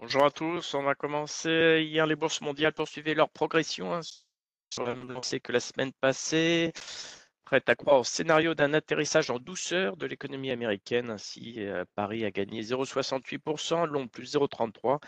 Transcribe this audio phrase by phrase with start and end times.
[0.00, 1.84] Bonjour à tous, on va commencer.
[1.86, 4.00] Hier, les bourses mondiales poursuivaient leur progression hein,
[4.72, 6.72] sur la même lancée que la semaine passée.
[7.44, 11.10] Prête à croire au scénario d'un atterrissage en douceur de l'économie américaine.
[11.10, 15.00] Ainsi, euh, Paris a gagné 0,68%, Londres plus 0,33%,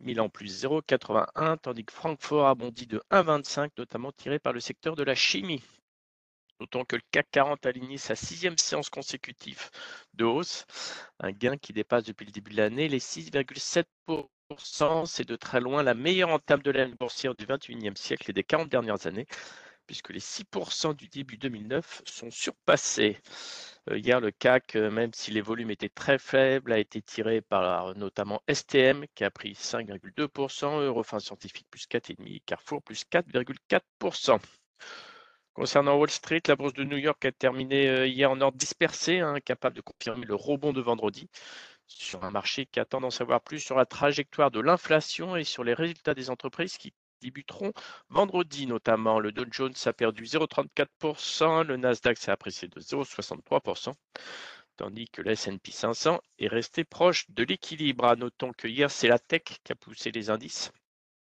[0.00, 4.96] Milan plus 0,81%, tandis que Francfort a bondi de 1,25%, notamment tiré par le secteur
[4.96, 5.62] de la chimie.
[6.60, 9.70] Notons que le CAC 40 a aligné sa sixième séance consécutive
[10.12, 10.66] de hausse,
[11.18, 15.06] un gain qui dépasse depuis le début de l'année les 6,7%.
[15.06, 18.44] C'est de très loin la meilleure entame de l'année boursière du 21e siècle et des
[18.44, 19.26] 40 dernières années,
[19.86, 23.16] puisque les 6% du début 2009 sont surpassés.
[23.88, 27.40] Euh, hier, le CAC, euh, même si les volumes étaient très faibles, a été tiré
[27.40, 34.38] par notamment STM qui a pris 5,2%, Eurofin Scientifique plus 4,5%, Carrefour plus 4,4%.
[35.60, 39.20] Concernant Wall Street, la bourse de New York a terminé euh, hier en ordre dispersé,
[39.20, 41.28] incapable de confirmer le rebond de vendredi
[41.86, 45.62] sur un marché qui attend d'en savoir plus sur la trajectoire de l'inflation et sur
[45.62, 47.74] les résultats des entreprises qui débuteront
[48.08, 49.20] vendredi notamment.
[49.20, 53.92] Le Dow Jones a perdu 0,34%, le Nasdaq s'est apprécié de 0,63%,
[54.78, 58.16] tandis que le S&P 500 est resté proche de l'équilibre.
[58.16, 60.72] Notons que hier, c'est la tech qui a poussé les indices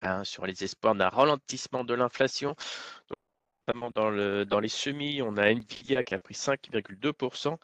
[0.03, 2.55] hein, sur les espoirs d'un ralentissement de l'inflation
[3.95, 7.57] dans, le, dans les semis, on a Nvidia qui a pris 5,2%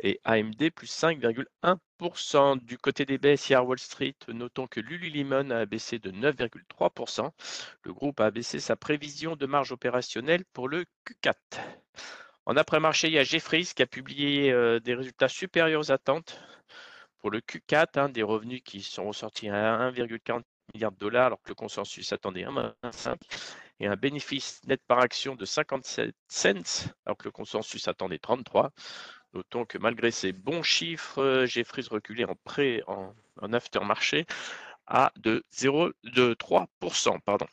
[0.00, 2.64] et AMD plus 5,1%.
[2.64, 7.30] Du côté des baisses hier Wall Street, notons que Lululemon a baissé de 9,3%.
[7.82, 11.34] Le groupe a baissé sa prévision de marge opérationnelle pour le Q4.
[12.46, 16.40] En après-marché, il y a Jeffries qui a publié euh, des résultats supérieurs aux attentes
[17.18, 20.42] pour le Q4, hein, des revenus qui sont ressortis à 1,40
[20.72, 23.16] milliard de dollars alors que le consensus attendait 1,5
[23.80, 28.72] et un bénéfice net par action de 57 cents, alors que le consensus attendait 33.
[29.34, 33.14] Notons que malgré ces bons chiffres, Jeffries reculait en prêt en,
[33.52, 34.26] aftermarché
[34.86, 37.20] à de 0,3%.
[37.20, 37.46] Pardon.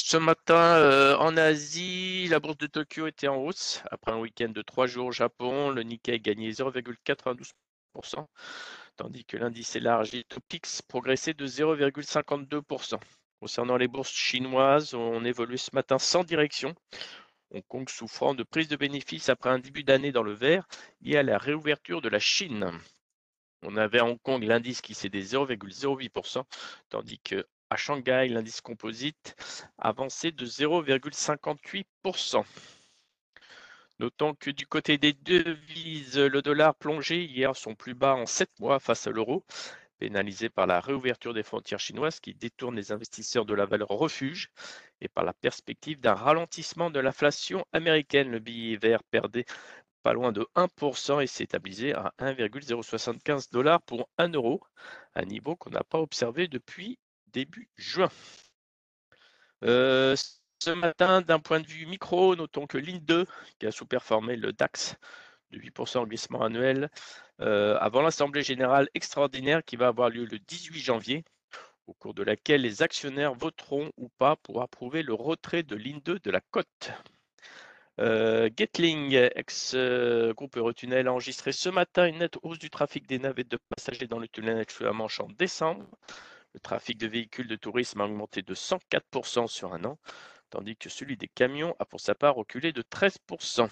[0.00, 3.82] Ce matin, euh, en Asie, la bourse de Tokyo était en hausse.
[3.90, 8.26] Après un week-end de trois jours au Japon, le Nikkei gagnait 0,92%,
[8.96, 13.00] tandis que l'indice élargi Topix progressait de 0,52%.
[13.40, 16.74] Concernant les bourses chinoises, on évolue ce matin sans direction.
[17.50, 20.66] Hong Kong souffrant de prise de bénéfices après un début d'année dans le vert
[21.02, 22.72] lié à la réouverture de la Chine.
[23.62, 26.44] On avait à Hong Kong l'indice qui cédait 0,08%,
[26.88, 29.36] tandis que à Shanghai, l'indice composite
[29.76, 32.44] avançait de 0,58%.
[33.98, 38.50] Notons que du côté des devises, le dollar plongé hier son plus bas en 7
[38.60, 39.44] mois face à l'euro
[39.98, 44.50] pénalisé par la réouverture des frontières chinoises qui détournent les investisseurs de la valeur refuge
[45.00, 48.30] et par la perspective d'un ralentissement de l'inflation américaine.
[48.30, 49.46] Le billet vert perdait
[50.02, 54.62] pas loin de 1% et s'établissait à 1,075 dollars pour 1 euro,
[55.14, 56.98] un niveau qu'on n'a pas observé depuis
[57.32, 58.10] début juin.
[59.64, 60.14] Euh,
[60.62, 63.26] ce matin, d'un point de vue micro, notons que l'IN2,
[63.58, 64.96] qui a sous-performé le DAX
[65.56, 66.90] de 8% en glissement annuel,
[67.40, 71.24] euh, avant l'Assemblée générale extraordinaire qui va avoir lieu le 18 janvier,
[71.86, 76.22] au cours de laquelle les actionnaires voteront ou pas pour approuver le retrait de l'IN2
[76.22, 76.90] de la cote.
[77.98, 83.50] Euh, Gatling, ex-groupe Eurotunnel, a enregistré ce matin une nette hausse du trafic des navettes
[83.50, 85.86] de passagers dans le tunnel la Manche en décembre.
[86.52, 89.98] Le trafic de véhicules de tourisme a augmenté de 104% sur un an,
[90.50, 93.68] tandis que celui des camions a pour sa part reculé de 13%.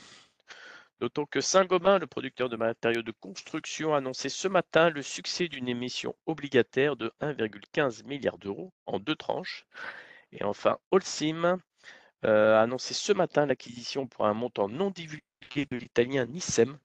[1.00, 5.48] Notons que Saint-Gobain, le producteur de matériaux de construction, a annoncé ce matin le succès
[5.48, 9.66] d'une émission obligataire de 1,15 milliard d'euros en deux tranches.
[10.32, 11.58] Et enfin, Holcim
[12.24, 16.78] euh, a annoncé ce matin l'acquisition pour un montant non divulgué de l'italien Nicem.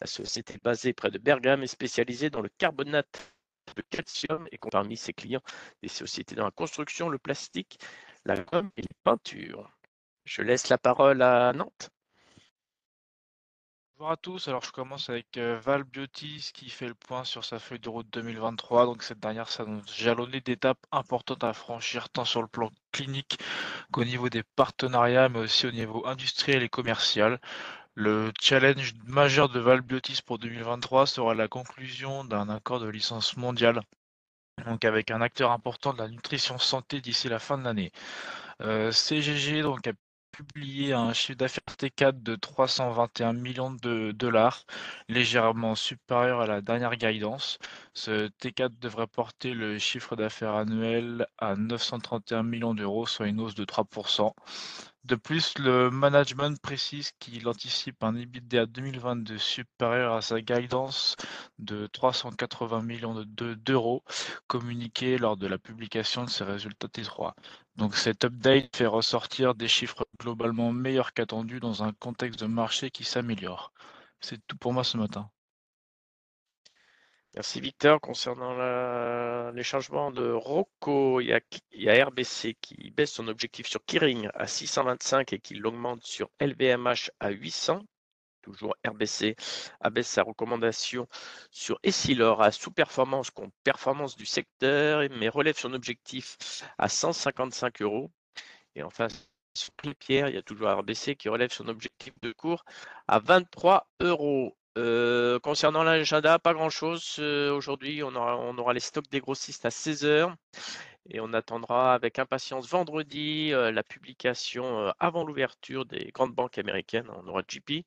[0.00, 3.34] La société basée près de Bergame est spécialisée dans le carbonate
[3.74, 5.42] de calcium et compte parmi ses clients
[5.82, 7.78] des sociétés dans la construction, le plastique,
[8.24, 9.70] la gomme et les peintures.
[10.24, 11.90] Je laisse la parole à Nantes.
[13.98, 17.46] Bonjour à tous, alors je commence avec euh, Val Biotis qui fait le point sur
[17.46, 18.84] sa feuille de route 2023.
[18.84, 23.38] Donc cette dernière s'annonce jalonnée d'étapes importantes à franchir tant sur le plan clinique
[23.92, 27.40] qu'au niveau des partenariats, mais aussi au niveau industriel et commercial.
[27.94, 33.38] Le challenge majeur de Val Biotis pour 2023 sera la conclusion d'un accord de licence
[33.38, 33.80] mondiale,
[34.66, 37.92] donc avec un acteur important de la nutrition santé d'ici la fin de l'année.
[38.60, 39.92] Euh, CGG donc a
[40.36, 44.64] publié un chiffre d'affaires T4 de 321 millions de dollars,
[45.08, 47.58] légèrement supérieur à la dernière guidance.
[47.94, 53.54] Ce T4 devrait porter le chiffre d'affaires annuel à 931 millions d'euros, soit une hausse
[53.54, 54.34] de 3%.
[55.06, 61.14] De plus, le management précise qu'il anticipe un EBITDA 2022 supérieur à sa guidance
[61.60, 64.02] de 380 millions d'euros
[64.48, 67.34] communiqué lors de la publication de ses résultats T3.
[67.76, 72.90] Donc cet update fait ressortir des chiffres globalement meilleurs qu'attendus dans un contexte de marché
[72.90, 73.72] qui s'améliore.
[74.20, 75.30] C'est tout pour moi ce matin.
[77.36, 78.00] Merci Victor.
[78.00, 81.38] Concernant les changements de Rocco, il
[81.74, 86.30] y, a, RBC qui baisse son objectif sur Kiring à 625 et qui l'augmente sur
[86.40, 87.82] LVMH à 800.
[88.40, 89.36] Toujours RBC
[89.80, 91.08] abaisse sa recommandation
[91.50, 96.38] sur Essilor à sous-performance contre performance du secteur, mais relève son objectif
[96.78, 98.10] à 155 euros.
[98.76, 99.08] Et enfin,
[99.52, 102.64] sur Pierre, il y a toujours RBC qui relève son objectif de cours
[103.08, 104.56] à 23 euros.
[104.76, 107.16] Euh, concernant l'agenda, pas grand-chose.
[107.18, 110.34] Euh, aujourd'hui, on aura, les stocks des grossistes à 16h
[111.08, 117.08] et on attendra avec impatience vendredi euh, la publication avant l'ouverture des grandes banques américaines.
[117.10, 117.86] On aura JP,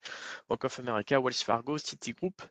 [0.49, 2.41] Bank of America, Wells Fargo, Citigroup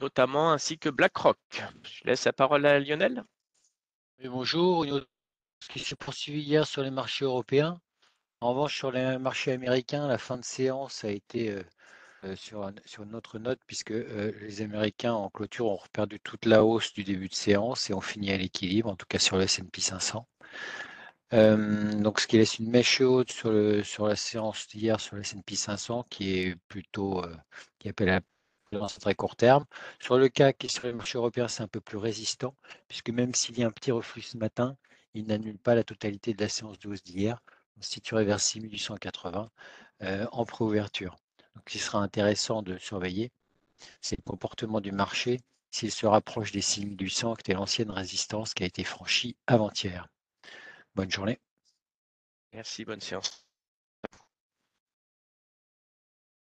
[0.00, 1.38] notamment, ainsi que BlackRock.
[1.82, 3.24] Je laisse la parole à Lionel.
[4.24, 4.86] bonjour.
[5.60, 7.80] Ce qui s'est poursuivi hier sur les marchés européens.
[8.40, 11.56] En revanche, sur les marchés américains, la fin de séance a été
[12.24, 16.46] euh, sur, sur une autre note, puisque euh, les Américains en clôture ont perdu toute
[16.46, 19.36] la hausse du début de séance et ont fini à l'équilibre, en tout cas sur
[19.36, 20.26] le S&P 500.
[21.34, 23.52] Euh, donc, ce qui laisse une mèche haute sur,
[23.84, 27.24] sur la séance d'hier sur le S&P 500, qui est plutôt,
[27.78, 28.20] qui appelle à
[28.72, 29.64] un très court terme.
[30.00, 32.54] Sur le CAC et sur les marchés européens, c'est un peu plus résistant,
[32.88, 34.76] puisque même s'il y a un petit reflux ce matin,
[35.14, 37.40] il n'annule pas la totalité de la séance de hausse d'hier.
[37.80, 39.50] Situerait vers 6880
[40.32, 41.16] en préouverture.
[41.66, 43.30] Ce qui sera intéressant de surveiller,
[44.00, 45.40] c'est le comportement du marché
[45.70, 50.08] s'il se rapproche des 6800, qui était l'ancienne résistance qui a été franchie avant-hier.
[50.94, 51.38] Bonne journée.
[52.52, 53.47] Merci, bonne séance.